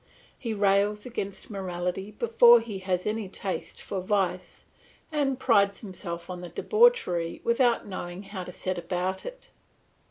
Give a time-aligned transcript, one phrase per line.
[0.35, 4.65] He rails against morality before he has any taste for vice,
[5.11, 9.51] and prides himself on debauchery without knowing how to set about it.